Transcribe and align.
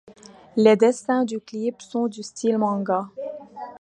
Les 0.55 0.75
dessins 0.75 1.25
du 1.25 1.39
clip 1.39 1.79
sont 1.79 2.07
de 2.07 2.23
style 2.23 2.57
manga. 2.57 3.07